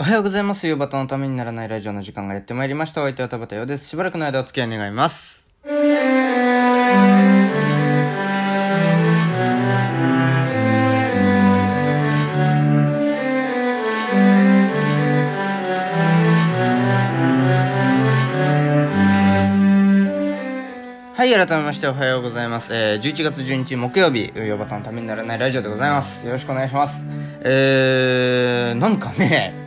[0.00, 0.64] おはようございます。
[0.64, 3.02] 夕方のためにならないラジオの時間がやってまいりました。
[3.02, 3.88] お相手は田畑洋です。
[3.88, 5.48] しばらくの間お付き合い願います。
[5.64, 5.72] は
[21.24, 22.72] い、改めましておはようございます。
[22.72, 26.24] えー、11月12日木曜日、夕方のためにならないラジオでございます。
[26.24, 27.04] よろしくお願いします。
[27.40, 29.66] えー、なんかね、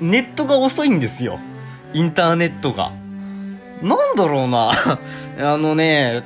[0.00, 1.40] ネットが遅いんですよ。
[1.92, 2.92] インターネットが。
[3.82, 4.70] なんだろうな。
[5.40, 6.24] あのね、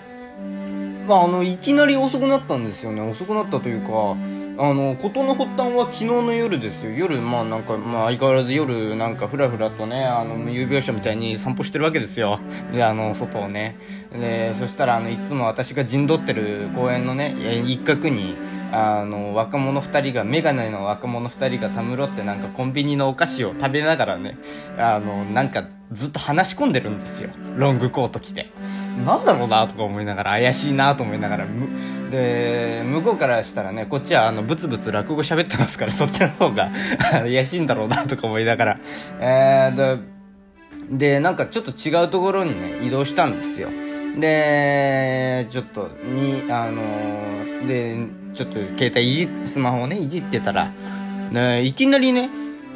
[1.07, 3.01] まあ、あの、いきなり遅くなったんですよね。
[3.01, 4.17] 遅くなったというか、
[4.59, 6.93] あの、ことの発端は昨日の夜ですよ。
[6.93, 12.39] 夜、まあなんか、まあ相変わらず夜、なんかふらふらとね、あの、有病者みたいに散歩してるわけですよ。
[12.73, 13.77] で、あの、外をね。
[14.13, 17.35] で、そしたら、あの、いつも私が陣取ってる公園のね、
[17.65, 18.37] 一角に、
[18.73, 24.39] あの、若者二人が、メガネの若者二人がたむろってなんかコンビニのお菓子を食べながらね、
[24.79, 27.31] あの、なんかずっと話し込んでるんですよ。
[27.55, 28.51] ロングコート着て。
[29.05, 31.47] なんだろうなとか思いながら、怪しいなと思いながら、
[32.11, 36.71] で、向こうからしたらね、こっちはあの、ブツブツ落語喋ってますから、そっちの方が
[37.11, 38.81] 怪しいんだろうなとか思いながら、
[39.21, 40.13] えー、で、
[40.91, 43.69] で、なんかちょっと違うところにね、移動したんですよ。
[44.19, 50.73] で、ちょっと、に、あのー、で、ちょっと携帯いじスマホをね、いじってたら、
[51.31, 52.29] ね、いきなりね、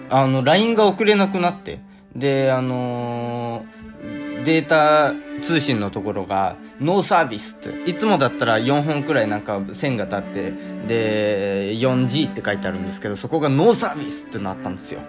[0.09, 1.81] あの、LINE が送れなくなって、
[2.15, 5.12] で、あのー、データ
[5.43, 10.53] 通信のところが、ノーサービスって、いつもだったら4本くらいなんか線が立って、
[10.87, 15.00] で、4G って書いてあるんですけど、そこがノーサービスってなったんですよ。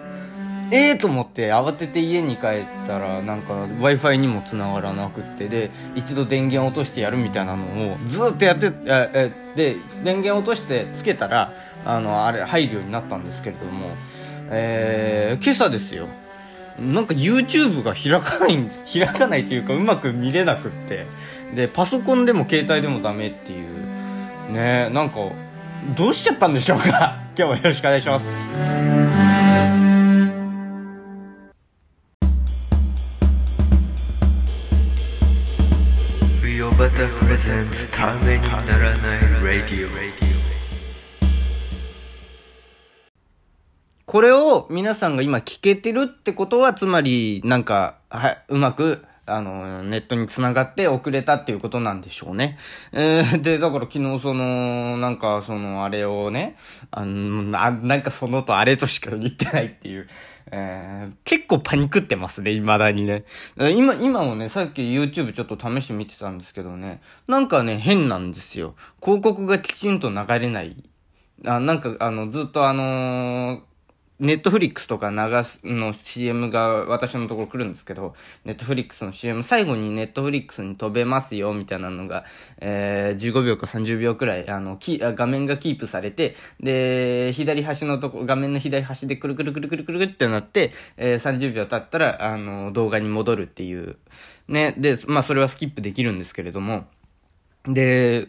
[0.70, 13.90] ええー、と思って慌てて家に帰ったらなんか Wi-Fi にも繋がらなくってで一度電源落としてやるみたいなのをずっとやってええで電源落としてつけたらあのあれ入るようになったんですけれども
[14.50, 16.08] えー、今朝ですよ。
[16.78, 21.06] なんか YouTube が開かないんです開かないというかうまく見れなくって
[21.52, 23.88] でパソコンでも携帯でもダメっていう。
[24.52, 25.18] ねなんか
[25.96, 27.18] どうしちゃったんでしょうか。
[27.36, 28.97] 今日もよろしくお願いします。
[36.88, 39.90] 冬バタプレゼンツためにならないラディオ。
[44.06, 52.58] これを皆さんが今聞けてるってことは、つまり、なんか、は、うまく、あの、ネットに繋がって遅れたっていうことなんでしょうね。
[52.92, 56.56] えー、で、だから昨日その、なんかその、あれをね、
[56.90, 60.08] あの、ななんかそのとあれとしか言ってないっていう、
[60.50, 63.24] えー、結構パニクってますね、未だにね。
[63.76, 68.74] 今、今もね、さっき YouTube ちょっと試して見てたんですけどね、なんかね、変なんですよ。
[69.02, 70.76] 広告がきちんと流れない。
[71.44, 73.67] あ、なんか、あの、ずっとあのー
[74.20, 78.14] ネットフリックスとか流すの CM が私のところ来るんですけど、
[78.44, 82.24] ネットフリックスの CM、最後にネットフリックスに飛べますよ、みたいなのが、
[82.58, 93.98] えー、15秒か30秒くらい、あの、き画面がキープされて、で、左端のとこ、画面の左端でくるくるくるくるくるってなって、えー、30秒経ったら、あの、動画に戻るっていう。
[94.48, 96.86] ね、で、まあ、それはスキップできるんですけれども、
[97.66, 98.26] で、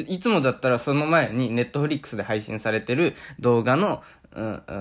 [0.00, 4.02] いつもだったらその前にネットフリックスで配信されてる動画の、
[4.34, 4.72] うん、う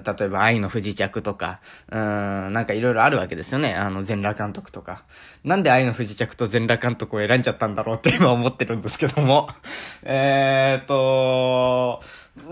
[0.00, 3.74] ん例えば愛の不時着とか、うん、なんかいろいろあるわけですよね。
[3.74, 5.04] あの、全裸監督とか。
[5.44, 9.48] なんで愛の不時着と全裸監督を選んじゃったんだろうって今思ってるんですけども。
[10.04, 12.02] えーと、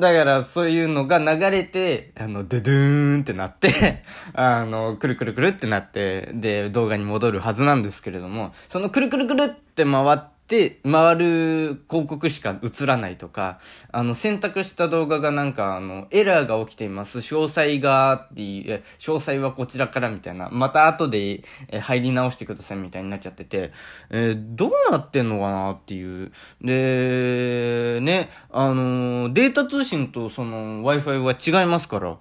[0.01, 4.03] だからそういうのが流れて、あの、ドゥドゥーンってなって、
[4.33, 13.59] あの、くるくるくるってなって、で、動画に戻るはずなんですけれども、そのくるくるくるって回って、回る広告しか映らないとか、
[13.91, 21.43] あの、選択した動画がなんか、あの、エラーが起きています、詳細が、っていう、詳細はこちらからみたいな、また後で、
[21.81, 23.73] 入り直してくださいみたいになっちゃってて、
[24.11, 26.33] えーどうなってんのかなっていう。
[26.61, 32.17] で、ね、あの、データ通信とその Wi-Fi は違いますから、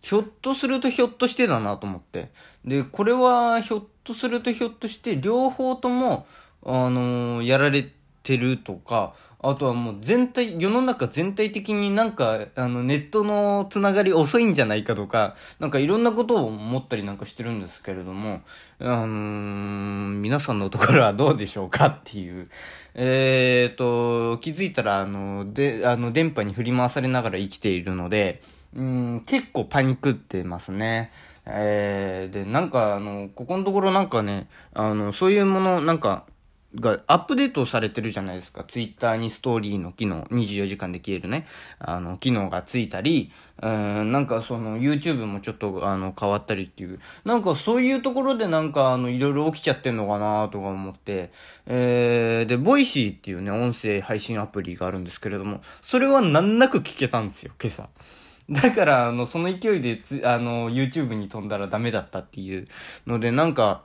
[0.00, 2.28] ひょっとするとひょっとしてだなと思って。
[2.64, 6.26] で、これはひょっとするとひょっとして、両方とも、
[6.64, 7.90] あのやられ
[8.22, 18.40] てるとか、あとはもう全体、世の中全体的になんか、あの、ネットのつながり遅いんじゃないかとか、なんかいろんなことを思ったりなんかしてるんですけれども、
[18.80, 22.48] あのー皆さんのところはどうでしょうかっていう。
[22.94, 28.42] えーと、気づいたら、あの、で、あの、電波に振り回されながら生きているので、
[28.74, 31.12] うん、結構パニックってますね。
[31.46, 36.24] えー、で、なんか、あの、ここのところなんかね、あの、そういうもの、なんか、
[36.74, 38.62] がアップデートされてるじゃないですか。
[38.64, 41.46] ツイッターにストーリーの機能、24時間で消えるね、
[41.78, 43.32] あの、機能がついたり、
[43.62, 51.32] うん、なんかその YouTube もちょっとあの変わったりっていう、なんかそういうところでなんかあのいろいろ起きちゃってんのかなとか思って、
[51.66, 57.88] えー、で、ボイシーっていうね、音声配信アプリがあるんですけれども、それは難なく聞けたんですよ、今朝。
[58.50, 62.66] だから、あの、その勢いでつ、あの、YouTube に飛んだらダメだったっていう
[63.06, 63.82] ので、なんか、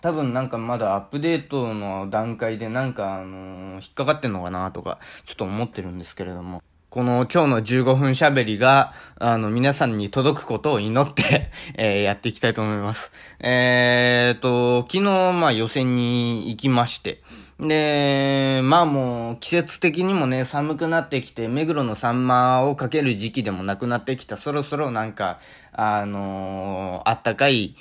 [0.00, 6.62] 多分なんかまだアップデートの段階でなんかあの、引っかかってんのかなとか、ちょっと思ってるんですけれども。
[6.90, 13.12] この今日の15分喋りが、あの、皆さんに届くことを祈って えー、やっていきたいと思います。
[13.38, 15.00] えーと、昨日、
[15.32, 17.22] まあ予選に行きまして、
[17.60, 24.38] で、まあもう季節的にもね、寒くなってきて、目黒のサンマをかける時期でもなくなってきた。
[24.38, 25.40] そろそろなんか、
[25.72, 27.74] あのー、あったかい、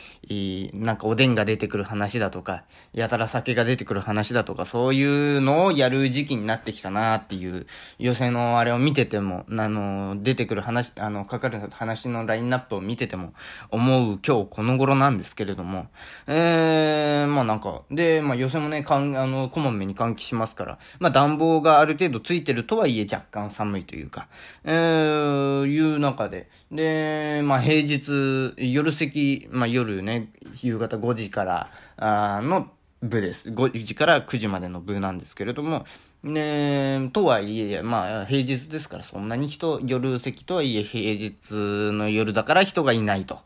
[0.73, 5.03] なんかおでんが出てくる話だとか、やたら酒が出てくる話だとか、そうい
[5.37, 7.65] うのをやる時期になってきたなっていう、
[7.97, 13.33] 寄席のあれを見てても、あのー、出てくる話、あの、かかる話のラインナップを見てても、
[13.71, 15.87] 思う今日この頃なんですけれども、
[16.27, 24.27] えー、まあなんか、で、まあ寄席もね、かん、あの、顧問目に換気しますから、まあ暖房がある程度ついてるとはいえ若干寒いというか、
[24.63, 30.31] えー、いう中で、で、まあ平日、夜席、まあ夜ね、
[30.61, 32.69] 夕方5時から、あの
[33.01, 33.49] 部です。
[33.49, 35.85] 5時から9時までの部なんですけれども、
[36.21, 41.53] ねとはいえ、まあ、平日ですから、そんなに人、夜席とはいえ、平日
[41.93, 43.39] の夜だから人がいないと。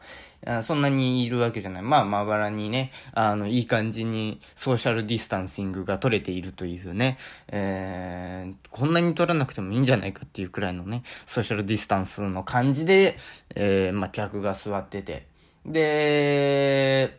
[0.64, 1.82] そんなにいるわけじゃない。
[1.82, 7.18] まあ、まばらにね、あの、いい感じにソーシャルディスタンシングが取れているというね、
[7.48, 13.18] えー、こんなに取らなくてもいいんじゃないかっていうくらいのね、ソーシャルディスタンスの感じで、
[13.56, 15.28] えー、まあ、客が座ってて。
[15.66, 17.18] で、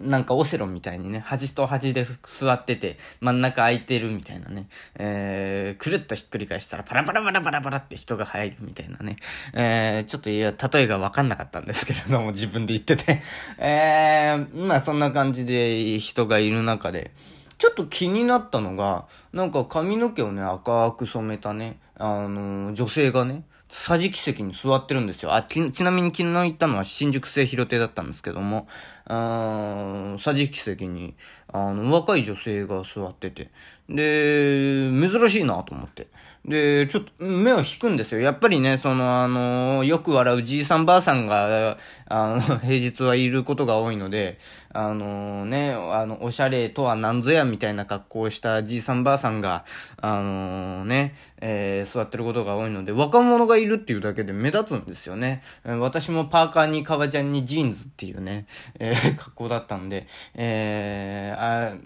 [0.00, 9.16] なんかオセロみたいにね、端と端で座ってて、真ん中空いてるみたいなね、えー、くるっとひっくり返したらパラパラパラパラパラって人が入るみたいなね、
[9.52, 13.22] えー、ちょっといや、例えがわかんなかったんですけれども、 自分で言ってて、
[13.58, 17.12] えー、まあそんな感じで人がいる中で、
[17.58, 25.32] ちょっと気になったのが、なんか髪の毛をね、赤く染めたね、あのー、女性がね、桟敷席に座ってるんですよ。
[25.32, 28.66] あ、ち、ちなみに昨日行ったのは新宿製広亭だったんですけども、
[29.06, 31.14] あ桟敷席に、
[31.52, 33.50] あの、若い女性が座ってて、
[33.88, 36.08] で、珍しいなと思って。
[36.44, 38.20] で、ちょっと目を引くんですよ。
[38.20, 41.76] やっぱりね、その、あの、よく笑うじいさんばあさんが、
[42.06, 44.38] あの、 平日はいることが多いので、
[44.72, 49.64] あのね、あの、おしゃれとは何ぞやみたいな格好をしたじいさんばあさんが、
[50.00, 55.42] あのね、えー、座ってることが多いので、若者がいるっていうだけで目立つんですよね。
[55.64, 58.46] 私もパーカーに革ジャンにジーンズっていうね、
[58.78, 61.76] えー、 格好だったんで、えー、あ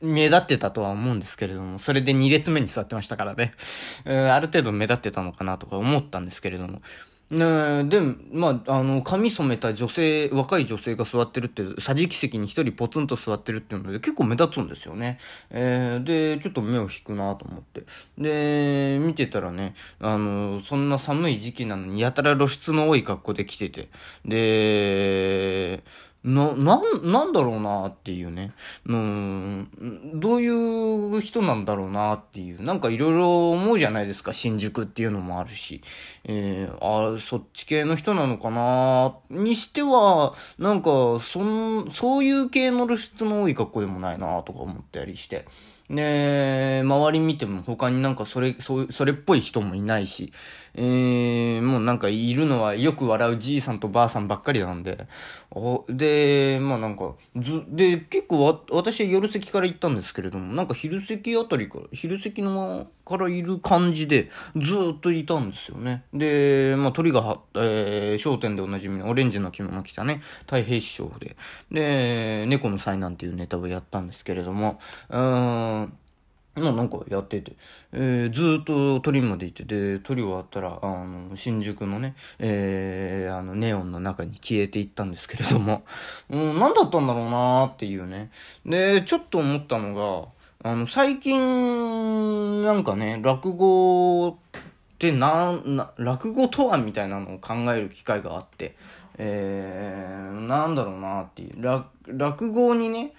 [0.00, 3.52] 目立ってたとは思うんですけれども、それで2列目に座ってましたからね。
[4.04, 6.82] え、ある程度目立ってたのかなとか思ったんですけれども。
[7.30, 8.00] ねで、
[8.32, 15.18] まあ、あの、髪染めた女性、若い女性が座ってるって、桟敷席に一人ポツンと座ってるっていうので、結構目立つんですよね。
[15.50, 17.84] えー、で、ちょっと目を引くなと思って。
[18.18, 23.90] で、見てたらね、あの、そんな寒い時期なのに、やたら露出の多い格好で来てて。
[24.24, 25.84] で、
[26.22, 28.52] な、なん、なんだろうなっていうね。
[28.86, 29.70] うん、
[30.14, 32.62] どういう人なんだろうなっていう。
[32.62, 34.34] なんかいろいろ思うじゃないですか。
[34.34, 35.80] 新宿っていうのもあるし。
[36.24, 45.46] えー、あそっち系の人なのかなにしては、なんか、そん、そういう系の露出の多い格好でもないなとか思ったりして。
[45.88, 50.32] で、周り見ても他になんかそれ、そそれっぽい人もいないし、
[50.74, 55.06] えー、もうなんかいるのはよく笑うじいさんとばあさんばっかりなんで、
[55.88, 66.04] で、まあなんか、ず、で、結構わ、私は夜席から行ったんですけれども、なんか昼席あたりから、昼席の、からいる感じで、ずっといたんですよね。
[66.14, 71.36] で、まあ鳥がは、えー、商店でおなじみのオレンジの着物着たね、太平師匠で、
[71.72, 75.92] で、猫の災難っていうネタをやったんですけれども、うん、
[76.56, 77.52] まあなんかやってて、
[77.92, 85.84] えー、ずっと鳥まで行って、で、鳥終わったら、あの、新宿のね、えー、あの、ネオンの中に消えていったんですけれども、
[86.28, 88.30] うん、何だったんだろうなーっていうね。
[88.66, 89.94] で、ちょっと思ったの
[90.64, 94.58] が、あの、最近、なんかね、落語っ
[94.98, 98.74] てな、な、落語とはみたいなのを考える機会があって、
[99.18, 103.12] えー、なんだろうなーっていう、落語にね、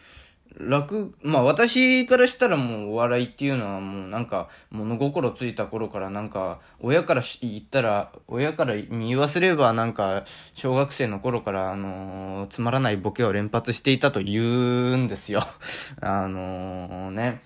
[0.58, 15.41] 楽、まあ私からしたらもうお笑いっていうのはもうなんか物心ついた頃からなんか親から言ったら、親からに言わせればなんか小学生の頃からあのー、つまらないボケを連発していたと言うんですよ。
[16.01, 17.41] あのー、ね。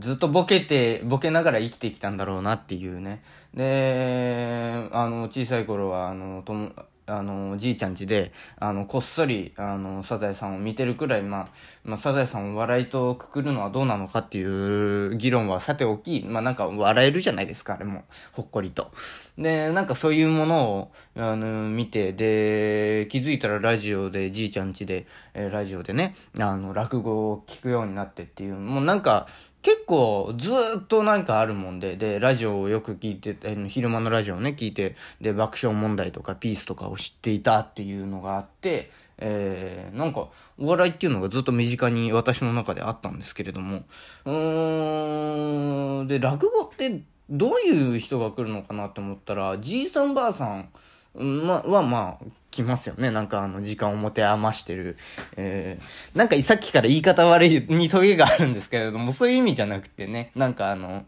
[0.00, 3.22] ずっとボケて、ボケながら生きてきたんだろうなっていうね。
[3.54, 6.72] で、あの、小さい頃は、あの、とも、
[7.10, 11.48] あの、じいちゃん家で、あの、こっそり、あの、サザエさんを見てるくらい、まあ、
[11.84, 18.04] まあ、サザエさんを笑いとくくるのはどうなのかっていう議論はさておき、まあ、なんか笑えるじゃないですか、あれも。
[18.32, 18.90] ほっこりと。
[19.36, 29.26] で、なんかそういうものを、あの、見て、で、気づいたらラジオで、じいちゃん家で、えー、ラジオでね、あの、落語を聞くようになってっていう、もうなんか、
[29.62, 30.50] 結構ず
[30.80, 43.82] っとなんかあるもんで、で、ラジオをよく聞いて、え昼間のラジオをね、聞いて、で、爆笑問題とかピースとかを知っていたっていうのがあって、えー、なんか、お笑いっていうのがずっと身近に私の中であったんですけれども、
[44.24, 50.70] うーん、で、落語ってどういう人が来るのかなって思ったら、じいさんばあさん、
[51.14, 52.24] ま、はまあ、
[52.62, 53.10] 来ますよね。
[53.10, 54.96] なんかあの、時間を持て余してる。
[55.36, 61.04] えー、なんかさっきから言い方悪いにトゲがあるんですけれども、そういう意味じゃなくてね、なんかあの、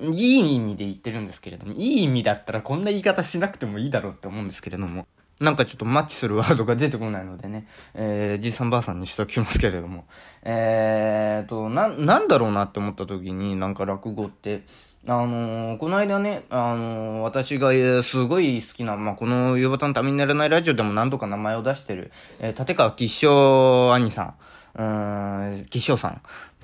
[0.00, 5.06] いい意味で言ってるんですけれども、いい意味だったらこんな言い方しなくてもいいだろうって思うんですけれども、
[5.40, 10.04] なんかちょっとマッチするワードが出てこないのでね、えー、じいさんばあさんにしときますけれども、
[10.42, 14.62] えーと、な、なんだろうなって思った時に、なんか落語って、
[15.06, 24.34] あのー、この間ね、あのー、私が、すごい好きな、まあ、この、ヨバタのためにならないラジオでも何度か名前を出してる、えー、立川吉祥兄さ
[24.78, 26.14] ん、うん、吉祥さんっ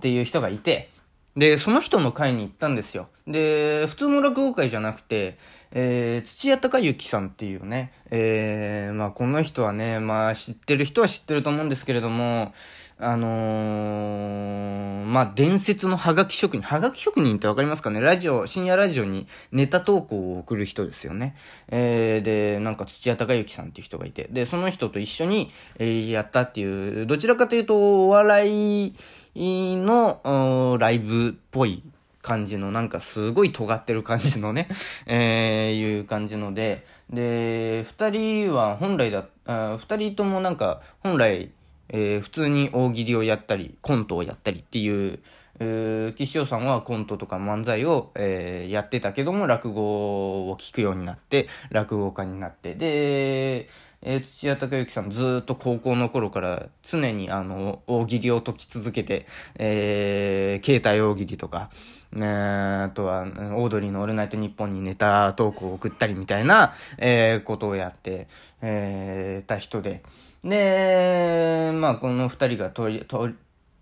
[0.01, 0.89] ていう人がいて、
[1.37, 3.09] で、その人の会に行ったんですよ。
[3.27, 5.37] で、普通の落語会じゃなくて、
[5.71, 12.53] えー、土屋隆之さんっていうね、えー、まあこの人はね、まあ知ってる人は知ってると思うんですけれども、
[13.03, 16.63] あのー、まあ、伝説のハガキ職人。
[16.63, 17.99] ハガキ職人ってわかりますかね？
[17.99, 21.35] ラジオ、深夜ラジオにネタ投稿を送る人ですよね。
[21.69, 28.95] えー、で、なんか土屋隆之さんっていう人がいて、で、その人と一緒に、えー、やったっていう、どちらかというと、お笑い
[29.35, 31.83] の、ライブっぽい
[32.21, 34.69] 感じの、なんかすごい尖ってる感じのね、
[35.07, 41.51] えー、いう感じので、で、二人は本来だ、二人ともなんか、本来、
[41.91, 45.21] えー、普通に大喜利をやったり、コントをやったりっていう、
[45.59, 53.69] えー、岸尾さんはコントとか漫才を、えー、やってたけども、落語を聞くようになって、落語家になって、で、
[54.03, 59.27] えー、土屋隆之さんずっと高校の頃から常にあの、大喜利を解き続けて、
[59.59, 61.71] えー、携帯大喜利とか、
[62.17, 68.29] えー、あとは、オードリーのオールナイトニッポンにネタ投稿を送ったりみたいな、えー、ことをやって、
[68.63, 70.03] えー、た人で、
[70.45, 73.29] で、まあ、この二人がとと、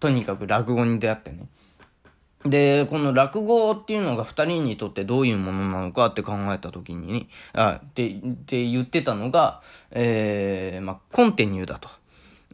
[0.00, 1.48] とにかく落語に出会ってね。
[2.44, 11.88] で、この落語っていうのが二人にとってどういうものなのかって考えたときに、あ、って、って言ってたのが、えー、まあ、コンテニューだと。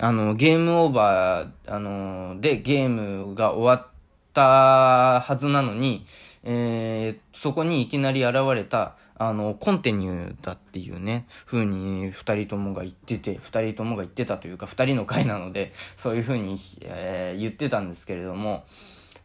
[0.00, 3.93] あの、ゲームオーバー、あの、でゲームが終わって
[4.34, 6.06] たはずなのに、
[6.42, 18.64] えー、そこにいきなり現れた、あの、コンテニューだっていうね、風に二人ともが言ってて、二人ともが言ってたというか、二人の会なので、そういう風に、えー、言ってたんですけれども、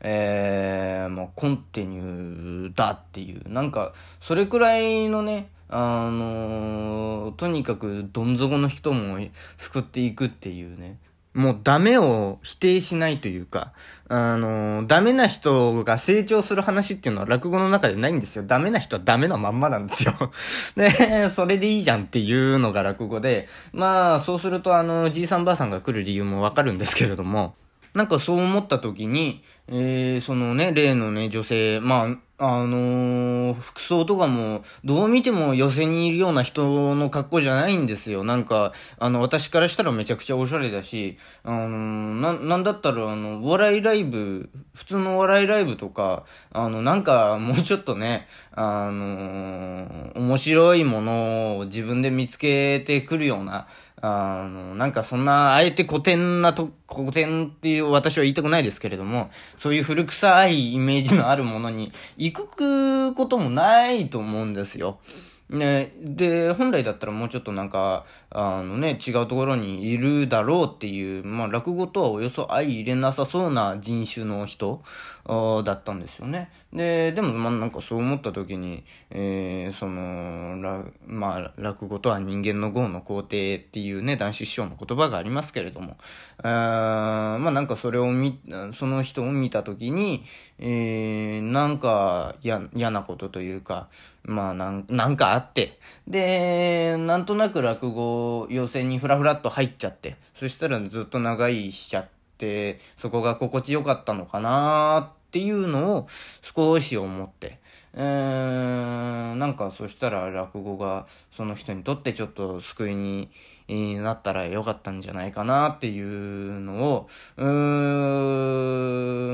[0.01, 9.19] えー、もうコンテニューだっていう、なんか、それくらいのね、あのー、とにかくどん底の人も
[9.57, 10.97] 救っていくっていうね、
[11.33, 13.71] もうダメを否定しないというか、
[14.07, 18.43] あの、ダメな人が成長する話っていうのは落語の中でないんですよ。
[18.43, 20.15] ダメな人はダメなまんまなんですよ。
[20.75, 27.55] で、それでいいじゃんっていうのが落語で、まあ、そうするとあの、じいさんばあさんが来る理由もわかるんですけれども、
[27.93, 38.23] なんかそう思った時に、えー、そのね、例のね、女性、まあ、あのー、服装とかも、どう見ても寄せにいるような人の格好じゃないんですよ。
[38.23, 41.69] なんか、あの、私からしたらめちゃくちゃおしゃれだし、あのー、
[42.21, 53.67] な、なんだったら、あの、笑いライブ、普通の笑いライブとか、あの、なんか、もうちょっとね、あのー、面白いものを自分で見つけてくるような、
[54.01, 64.99] あの、なんかそんな、あえて古典なと、古典っていう私は言いたくないですけれども、そういう古臭いイメージのあるものに 行くこともないと思うんですよ。
[65.49, 74.83] ね、で、本来だったらもうちょっとなんか、あのね、違うところにいるだろうっていう、まあ落語とはおよそ相入れなさそうな人種の人
[75.25, 76.51] だったんですよね。
[76.71, 85.97] で、でもまあなんかそう思った時に、えー、その、らまあ落語とは人間の業の皇帝っていうね、男子師匠の言葉がありますけれども、
[86.43, 88.39] あまあなんかそれを見、
[88.73, 90.23] その人を見た時に、
[90.59, 93.87] えー、なんか嫌なことというか、
[94.23, 98.18] まあなん、なんかあって、で、なんとなく落語
[98.49, 102.07] 予選にふらふらっと入っちゃって、そしたらずっと長居しちゃっ
[102.37, 106.07] て、そこが心地よかったのかなっていうのを
[106.41, 107.57] 少し思って、
[107.93, 113.29] えー、なんかそしたら落語がその人にとってちょっと救いに
[113.99, 117.47] なったらよかったんじゃないかなっていうのを、うー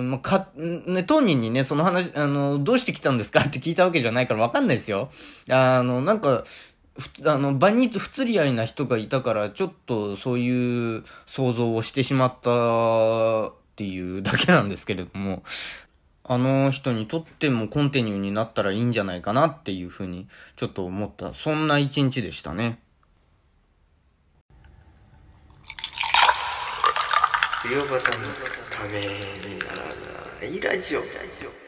[0.01, 5.09] ん、まか、ね、当人にね、その話、あの、どうして来たんですかって聞いたわけじゃないからわかんないですよ。
[5.49, 6.43] あの、なんか、
[7.25, 15.43] あの、場に不釣り合いな人がいたから、ちょっとそういう想像をしてしまったっていうだけなんですけれども、
[16.23, 22.79] あの人にとってもコンティニューになったらいいんじゃないかなっていうふうにちょっと思った、そんな一日でしたね。
[27.61, 27.99] 冬バタの
[28.69, 29.01] ため
[29.59, 29.81] なら
[30.41, 31.64] ないラジオ。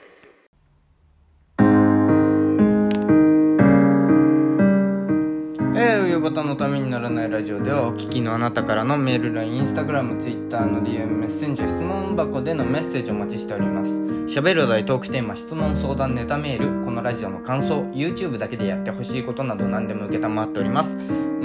[6.17, 13.91] ー、ヨバタのためにならないラジオではお聞きのあなたからのメール、LINE、Instagram、Twitter の DM、メッセンジャー、質問箱でのメッセージをお待ちしております。
[14.25, 20.97] 喋るお題、トークテーマ、質問、相談、ネタメール、このラジオの感想、YouTube だけでやってほしいことなど何でも承っております。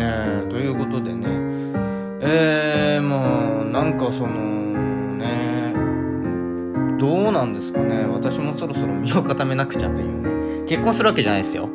[0.00, 1.51] え、ということでね、
[2.20, 4.34] えー、もう、なんかその、
[5.18, 5.74] ね、
[6.98, 8.04] どうなんですかね。
[8.06, 10.66] 私もそろそろ身を固めなくちゃというね。
[10.66, 11.68] 結婚するわけじゃないですよ。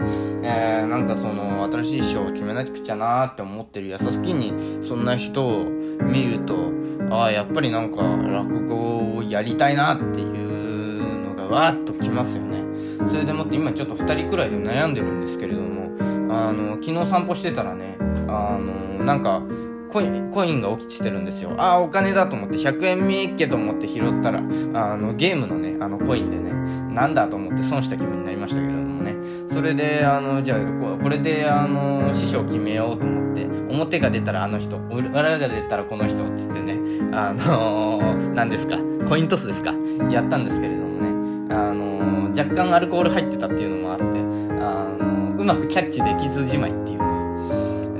[0.43, 4.53] えー、なんかその新しい師匠を決めなくちゃなーって思ってる矢先に
[4.87, 6.71] そんな人を見ると
[7.09, 12.63] ああやっぱりなんか落語をやりたいなっていうのがわーっときますよね。
[13.09, 15.91] それでもって今ちょっと2人くらいで悩んでるんですけれども
[16.29, 19.41] あの昨日散歩してたらねあのなんか
[19.91, 21.53] コイン、コインが落ちてるんですよ。
[21.57, 26.51] ああ、お金だと思って、100円見っけと思って拾ったら、あの、ゲームのね、あの、コインでね、
[26.93, 29.15] なんだと思って損した気分になりましたけれどもね。
[29.51, 30.59] それで、あの、じゃあ、
[31.01, 36.79] これで、あの、師匠決めようと思って、表が出たらあの人、裏が出たらこの人、つってね、
[37.11, 39.73] あの 何ですか、コイントスですか、
[40.09, 44.05] やったんですけれどもね、あの若干アルコール入ってたっていうのもあって、
[44.59, 46.99] あのうまくキャッチできずじまいっていう、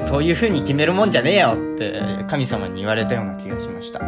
[0.08, 4.00] そういう風に決めるもんじゃねえよって神様に言われたような気がしました。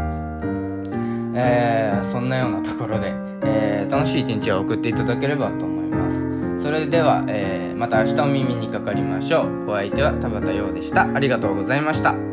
[1.35, 6.63] えー、そんなようなところで、えー、楽しい一日を送っていただければと思います。
[6.63, 9.71] それでは、えー、また明日お耳にかかりましょう。
[9.71, 11.13] お相手は田畑陽でした。
[11.13, 12.28] ありがとうございました。